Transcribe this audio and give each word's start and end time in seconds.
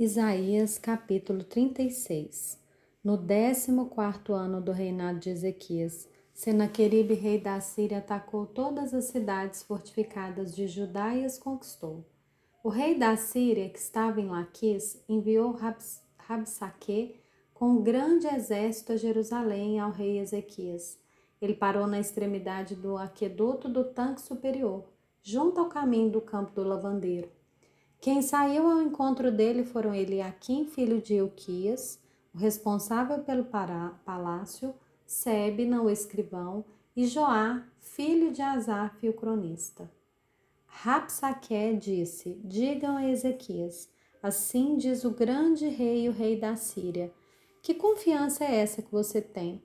Isaías 0.00 0.78
capítulo 0.78 1.42
36 1.42 2.56
No 3.02 3.16
décimo 3.16 3.86
quarto 3.86 4.32
ano 4.32 4.60
do 4.60 4.70
reinado 4.70 5.18
de 5.18 5.28
Ezequias, 5.28 6.08
Senaqueribe, 6.32 7.14
rei 7.14 7.40
da 7.40 7.60
Síria, 7.60 7.98
atacou 7.98 8.46
todas 8.46 8.94
as 8.94 9.06
cidades 9.06 9.64
fortificadas 9.64 10.54
de 10.54 10.68
Judá 10.68 11.16
e 11.16 11.24
as 11.24 11.36
conquistou. 11.36 12.06
O 12.62 12.68
rei 12.68 12.96
da 12.96 13.16
Síria, 13.16 13.68
que 13.68 13.78
estava 13.80 14.20
em 14.20 14.28
Laquis, 14.28 15.02
enviou 15.08 15.50
Rabs 15.50 16.00
Rabsaque 16.16 17.16
com 17.52 17.70
um 17.70 17.82
grande 17.82 18.28
exército 18.28 18.92
a 18.92 18.96
Jerusalém 18.96 19.80
ao 19.80 19.90
rei 19.90 20.20
Ezequias. 20.20 20.96
Ele 21.42 21.54
parou 21.54 21.88
na 21.88 21.98
extremidade 21.98 22.76
do 22.76 22.96
aqueduto 22.96 23.68
do 23.68 23.82
tanque 23.82 24.20
superior, 24.20 24.84
junto 25.20 25.58
ao 25.58 25.68
caminho 25.68 26.08
do 26.08 26.20
campo 26.20 26.52
do 26.52 26.62
lavandeiro 26.62 27.36
quem 28.00 28.22
saiu 28.22 28.70
ao 28.70 28.80
encontro 28.80 29.32
dele 29.32 29.64
foram 29.64 29.94
Eliaquim, 29.94 30.64
filho 30.66 31.00
de 31.02 31.14
Euquias, 31.14 31.98
o 32.32 32.38
responsável 32.38 33.20
pelo 33.24 33.44
palácio, 34.04 34.72
Sebna, 35.04 35.82
o 35.82 35.90
escrivão, 35.90 36.64
e 36.94 37.06
Joá, 37.06 37.64
filho 37.80 38.30
de 38.30 38.40
Asaf, 38.40 39.08
o 39.08 39.12
cronista. 39.12 39.90
Rapsaque 40.66 41.76
disse: 41.76 42.40
Digam 42.44 42.96
a 42.96 43.08
Ezequias: 43.08 43.88
Assim 44.22 44.76
diz 44.76 45.04
o 45.04 45.10
grande 45.10 45.68
rei, 45.68 46.08
o 46.08 46.12
rei 46.12 46.38
da 46.38 46.54
Síria. 46.54 47.12
Que 47.60 47.74
confiança 47.74 48.44
é 48.44 48.60
essa 48.60 48.80
que 48.80 48.92
você 48.92 49.20
tem? 49.20 49.62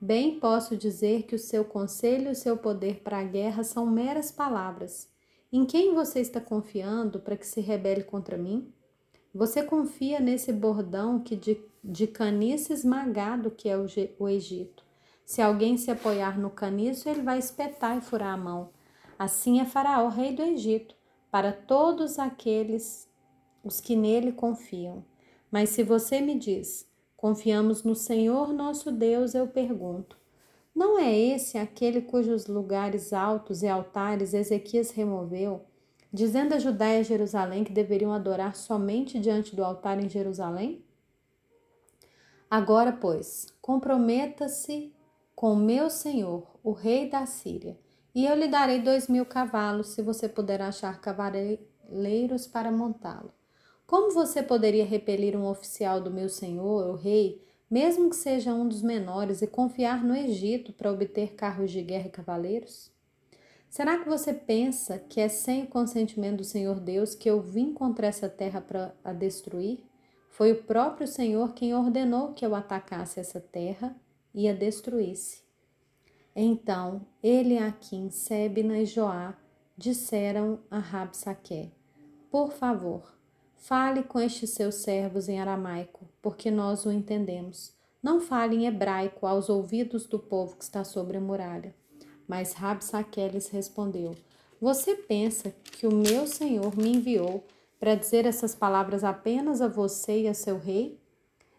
Bem 0.00 0.38
posso 0.38 0.76
dizer 0.76 1.24
que 1.24 1.34
o 1.34 1.38
seu 1.38 1.64
conselho 1.64 2.28
e 2.28 2.32
o 2.32 2.36
seu 2.36 2.56
poder 2.56 3.00
para 3.00 3.18
a 3.18 3.24
guerra 3.24 3.64
são 3.64 3.84
meras 3.84 4.30
palavras. 4.30 5.09
Em 5.52 5.64
quem 5.64 5.92
você 5.94 6.20
está 6.20 6.40
confiando 6.40 7.18
para 7.18 7.36
que 7.36 7.44
se 7.44 7.60
rebele 7.60 8.04
contra 8.04 8.38
mim? 8.38 8.72
Você 9.34 9.64
confia 9.64 10.20
nesse 10.20 10.52
bordão 10.52 11.18
que 11.18 11.34
de, 11.34 11.60
de 11.82 12.06
caniço 12.06 12.72
esmagado 12.72 13.50
que 13.50 13.68
é 13.68 13.76
o, 13.76 13.84
o 14.18 14.28
Egito. 14.28 14.84
Se 15.26 15.42
alguém 15.42 15.76
se 15.76 15.90
apoiar 15.90 16.38
no 16.38 16.50
caniço, 16.50 17.08
ele 17.08 17.22
vai 17.22 17.38
espetar 17.38 17.98
e 17.98 18.00
furar 18.00 18.34
a 18.34 18.36
mão. 18.36 18.70
Assim 19.18 19.60
é 19.60 19.64
Faraó, 19.64 20.08
rei 20.08 20.32
do 20.32 20.42
Egito, 20.42 20.94
para 21.32 21.52
todos 21.52 22.20
aqueles 22.20 23.08
os 23.64 23.80
que 23.80 23.96
nele 23.96 24.30
confiam. 24.30 25.04
Mas 25.50 25.70
se 25.70 25.82
você 25.82 26.20
me 26.20 26.38
diz, 26.38 26.88
confiamos 27.16 27.82
no 27.82 27.96
Senhor 27.96 28.52
nosso 28.52 28.92
Deus, 28.92 29.34
eu 29.34 29.48
pergunto: 29.48 30.16
não 30.74 30.98
é 30.98 31.14
esse 31.14 31.58
aquele 31.58 32.00
cujos 32.02 32.46
lugares 32.46 33.12
altos 33.12 33.62
e 33.62 33.68
altares 33.68 34.34
Ezequias 34.34 34.90
removeu, 34.90 35.64
dizendo 36.12 36.54
a 36.54 36.58
Judá 36.58 36.88
e 36.88 36.98
a 36.98 37.02
Jerusalém 37.02 37.64
que 37.64 37.72
deveriam 37.72 38.12
adorar 38.12 38.54
somente 38.54 39.18
diante 39.18 39.54
do 39.54 39.64
altar 39.64 40.02
em 40.02 40.08
Jerusalém? 40.08 40.84
Agora, 42.50 42.92
pois, 42.92 43.46
comprometa-se 43.60 44.92
com 45.34 45.54
meu 45.54 45.88
senhor, 45.88 46.58
o 46.62 46.72
rei 46.72 47.08
da 47.08 47.24
Síria, 47.26 47.78
e 48.14 48.26
eu 48.26 48.34
lhe 48.34 48.48
darei 48.48 48.80
dois 48.80 49.06
mil 49.08 49.24
cavalos, 49.24 49.88
se 49.88 50.02
você 50.02 50.28
puder 50.28 50.60
achar 50.60 51.00
cavaleiros 51.00 52.46
para 52.46 52.72
montá-lo. 52.72 53.32
Como 53.86 54.12
você 54.12 54.42
poderia 54.42 54.84
repelir 54.84 55.36
um 55.36 55.46
oficial 55.46 56.00
do 56.00 56.10
meu 56.10 56.28
senhor, 56.28 56.90
o 56.90 56.94
rei, 56.94 57.44
mesmo 57.70 58.10
que 58.10 58.16
seja 58.16 58.52
um 58.52 58.66
dos 58.66 58.82
menores, 58.82 59.42
e 59.42 59.46
confiar 59.46 60.02
no 60.04 60.16
Egito 60.16 60.72
para 60.72 60.90
obter 60.90 61.34
carros 61.34 61.70
de 61.70 61.80
guerra 61.82 62.08
e 62.08 62.10
cavaleiros? 62.10 62.90
Será 63.68 63.98
que 63.98 64.08
você 64.08 64.32
pensa 64.32 64.98
que 64.98 65.20
é 65.20 65.28
sem 65.28 65.62
o 65.62 65.68
consentimento 65.68 66.38
do 66.38 66.44
Senhor 66.44 66.80
Deus 66.80 67.14
que 67.14 67.30
eu 67.30 67.40
vim 67.40 67.72
contra 67.72 68.08
essa 68.08 68.28
terra 68.28 68.60
para 68.60 68.92
a 69.04 69.12
destruir? 69.12 69.84
Foi 70.28 70.52
o 70.52 70.62
próprio 70.64 71.06
Senhor 71.06 71.54
quem 71.54 71.74
ordenou 71.74 72.32
que 72.32 72.44
eu 72.44 72.54
atacasse 72.54 73.20
essa 73.20 73.40
terra 73.40 73.94
e 74.34 74.48
a 74.48 74.52
destruísse. 74.52 75.42
Então, 76.34 77.06
ele, 77.22 77.58
Aquim, 77.58 78.10
Sebna 78.10 78.78
e 78.78 78.86
Joá 78.86 79.36
disseram 79.76 80.58
a 80.70 80.78
Rabsaque: 80.78 81.70
Por 82.30 82.52
favor, 82.52 83.20
Fale 83.60 84.02
com 84.02 84.18
estes 84.18 84.50
seus 84.50 84.76
servos 84.76 85.28
em 85.28 85.38
aramaico, 85.38 86.08
porque 86.22 86.50
nós 86.50 86.84
o 86.84 86.92
entendemos. 86.92 87.72
Não 88.02 88.20
fale 88.20 88.56
em 88.56 88.66
hebraico 88.66 89.26
aos 89.26 89.48
ouvidos 89.48 90.06
do 90.06 90.18
povo 90.18 90.56
que 90.56 90.64
está 90.64 90.84
sobre 90.84 91.16
a 91.18 91.20
muralha. 91.20 91.74
Mas 92.26 92.52
Rabsaque 92.52 93.28
lhes 93.28 93.48
respondeu: 93.48 94.14
Você 94.60 94.94
pensa 94.94 95.54
que 95.72 95.86
o 95.86 95.94
meu 95.94 96.26
senhor 96.26 96.76
me 96.76 96.96
enviou 96.96 97.44
para 97.78 97.94
dizer 97.94 98.26
essas 98.26 98.54
palavras 98.54 99.04
apenas 99.04 99.60
a 99.60 99.68
você 99.68 100.22
e 100.22 100.28
a 100.28 100.34
seu 100.34 100.58
rei? 100.58 100.98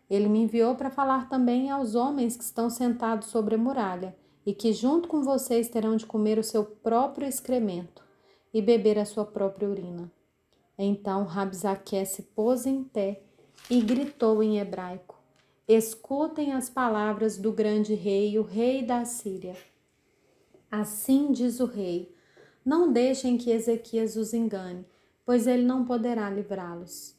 Ele 0.09 0.27
me 0.27 0.39
enviou 0.39 0.75
para 0.75 0.89
falar 0.89 1.29
também 1.29 1.69
aos 1.69 1.95
homens 1.95 2.35
que 2.35 2.43
estão 2.43 2.69
sentados 2.69 3.29
sobre 3.29 3.55
a 3.55 3.57
muralha 3.57 4.15
e 4.45 4.53
que 4.53 4.73
junto 4.73 5.07
com 5.07 5.21
vocês 5.21 5.69
terão 5.69 5.95
de 5.95 6.05
comer 6.05 6.37
o 6.37 6.43
seu 6.43 6.65
próprio 6.65 7.27
excremento 7.27 8.03
e 8.53 8.61
beber 8.61 8.97
a 8.99 9.05
sua 9.05 9.25
própria 9.25 9.69
urina. 9.69 10.11
Então 10.77 11.23
Rabzaque 11.23 12.05
se 12.05 12.23
pôs 12.23 12.65
em 12.65 12.83
pé 12.83 13.21
e 13.69 13.81
gritou 13.81 14.41
em 14.41 14.59
hebraico: 14.59 15.19
Escutem 15.67 16.53
as 16.53 16.69
palavras 16.69 17.37
do 17.37 17.51
grande 17.51 17.93
rei, 17.93 18.37
o 18.37 18.43
rei 18.43 18.83
da 18.83 19.05
Síria. 19.05 19.55
Assim 20.69 21.31
diz 21.31 21.59
o 21.59 21.65
rei: 21.65 22.13
Não 22.65 22.91
deixem 22.91 23.37
que 23.37 23.51
Ezequias 23.51 24.15
os 24.15 24.33
engane, 24.33 24.85
pois 25.25 25.47
ele 25.47 25.63
não 25.63 25.85
poderá 25.85 26.29
livrá-los. 26.29 27.15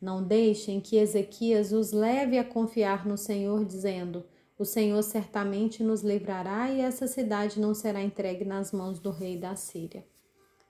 Não 0.00 0.22
deixem 0.22 0.80
que 0.80 0.96
Ezequias 0.96 1.72
os 1.72 1.90
leve 1.92 2.38
a 2.38 2.44
confiar 2.44 3.06
no 3.06 3.16
Senhor, 3.16 3.64
dizendo: 3.64 4.24
O 4.58 4.64
Senhor 4.64 5.02
certamente 5.02 5.82
nos 5.82 6.02
livrará 6.02 6.70
e 6.70 6.80
essa 6.80 7.06
cidade 7.06 7.58
não 7.58 7.74
será 7.74 8.02
entregue 8.02 8.44
nas 8.44 8.72
mãos 8.72 8.98
do 8.98 9.10
rei 9.10 9.36
da 9.36 9.56
Síria. 9.56 10.06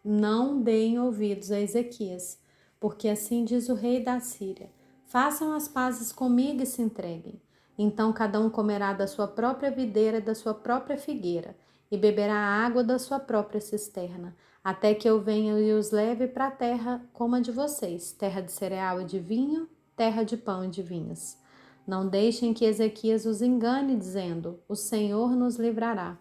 Não 0.05 0.63
deem 0.63 0.99
ouvidos 0.99 1.51
a 1.51 1.61
Ezequias, 1.61 2.39
porque 2.79 3.09
assim 3.09 3.45
diz 3.45 3.69
o 3.69 3.75
rei 3.75 4.01
da 4.03 4.21
Síria: 4.21 4.71
Façam 5.07 5.53
as 5.53 5.69
pazes 5.69 6.11
comigo 6.11 6.63
e 6.63 6.67
se 6.67 6.83
entreguem. 6.83 7.41
Então 7.79 8.13
cada 8.13 8.41
um 8.41 8.51
comerá 8.51 8.93
da 8.93 9.07
sua 9.07 9.29
própria 9.29 9.71
videira 9.71 10.19
e 10.19 10.21
da 10.21 10.35
sua 10.35 10.53
própria 10.53 10.99
figueira, 10.99 11.57
e 11.91 11.97
beberá 11.97 12.35
a 12.35 12.67
água 12.67 12.83
da 12.83 12.99
sua 12.99 13.21
própria 13.21 13.61
cisterna, 13.61 14.37
até 14.65 14.95
que 14.95 15.09
eu 15.09 15.21
venha 15.21 15.59
e 15.61 15.73
os 15.73 15.93
leve 15.93 16.27
para 16.27 16.49
a 16.49 16.51
terra 16.51 17.01
como 17.13 17.37
a 17.37 17.41
de 17.41 17.53
vocês, 17.53 18.11
terra 18.11 18.41
de 18.41 18.51
cereal 18.51 19.01
e 19.01 19.05
de 19.05 19.21
vinho, 19.21 19.69
terra 19.95 20.25
de 20.25 20.37
pão 20.37 20.65
e 20.65 20.69
de 20.69 20.83
vinhas. 20.83 21.39
Não 21.87 22.09
deixem 22.09 22.53
que 22.53 22.65
Ezequias 22.65 23.27
os 23.27 23.41
engane, 23.41 23.95
dizendo: 23.95 24.59
O 24.69 24.75
Senhor 24.75 25.37
nos 25.37 25.57
livrará. 25.57 26.19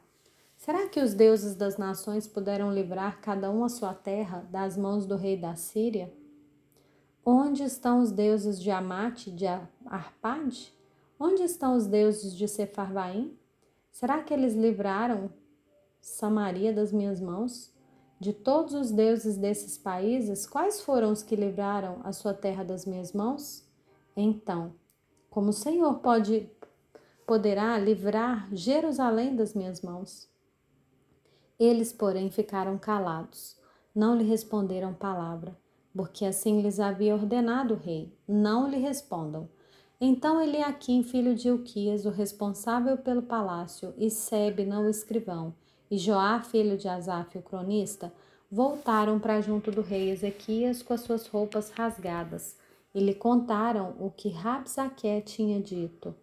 Será 0.56 0.88
que 0.88 1.00
os 1.00 1.16
deuses 1.16 1.56
das 1.56 1.78
nações 1.78 2.28
puderam 2.28 2.72
livrar 2.72 3.20
cada 3.20 3.50
um 3.50 3.64
a 3.64 3.70
sua 3.70 3.96
terra 3.96 4.48
das 4.52 4.78
mãos 4.78 5.08
do 5.08 5.16
rei 5.16 5.36
da 5.36 5.56
Síria? 5.56 6.14
Onde 7.28 7.64
estão 7.64 8.02
os 8.02 8.12
deuses 8.12 8.62
de 8.62 8.70
Amate, 8.70 9.32
de 9.32 9.48
Arpade? 9.88 10.72
Onde 11.20 11.42
estão 11.42 11.76
os 11.76 11.88
deuses 11.88 12.36
de 12.36 12.48
Sefarvaim? 12.48 13.36
Será 13.92 14.22
que 14.22 14.32
eles 14.32 14.54
livraram 14.54 15.32
Samaria 16.00 16.72
das 16.72 16.92
minhas 16.92 17.20
mãos? 17.20 17.74
De 18.20 18.32
todos 18.32 18.76
os 18.76 18.92
deuses 18.92 19.38
desses 19.38 19.76
países, 19.76 20.46
quais 20.46 20.82
foram 20.82 21.12
os 21.12 21.24
que 21.24 21.36
livraram 21.36 22.00
a 22.04 22.12
sua 22.12 22.32
terra 22.32 22.64
das 22.64 22.86
minhas 22.86 23.12
mãos? 23.12 23.68
Então, 24.16 24.76
como 25.28 25.50
o 25.50 25.54
Senhor 25.54 25.96
pode 25.96 26.48
poderá 27.26 27.76
livrar 27.80 28.48
Jerusalém 28.54 29.36
das 29.36 29.56
minhas 29.56 29.82
mãos? 29.82 30.30
Eles, 31.58 31.92
porém, 31.92 32.30
ficaram 32.30 32.78
calados, 32.78 33.58
não 33.96 34.16
lhe 34.16 34.24
responderam 34.24 34.94
palavra, 34.94 35.58
porque 35.96 36.26
assim 36.26 36.62
lhes 36.62 36.80
havia 36.80 37.16
ordenado 37.16 37.74
o 37.74 37.78
rei: 37.78 38.14
não 38.28 38.70
lhe 38.70 38.78
respondam. 38.78 39.48
Então 40.00 40.42
Eliaquim, 40.42 41.02
filho 41.04 41.34
de 41.34 41.48
Ilquias, 41.48 42.06
o 42.06 42.10
responsável 42.10 42.98
pelo 42.98 43.22
palácio, 43.22 43.94
e 43.98 44.10
Sebna, 44.10 44.82
o 44.82 44.90
escrivão, 44.90 45.56
e 45.90 45.98
Joá, 45.98 46.42
filho 46.42 46.78
de 46.78 46.90
Asaf, 46.90 47.38
o 47.38 47.42
cronista, 47.42 48.14
voltaram 48.52 49.20
para 49.20 49.40
junto 49.40 49.72
do 49.72 49.82
rei 49.82 50.12
Ezequias 50.12 50.82
com 50.82 50.94
as 50.94 51.02
suas 51.02 51.28
roupas 51.28 51.72
rasgadas, 51.72 52.58
e 52.94 53.00
lhe 53.00 53.14
contaram 53.14 53.96
o 53.98 54.12
que 54.12 54.28
Rabsaque 54.28 55.22
tinha 55.22 55.62
dito. 55.62 56.14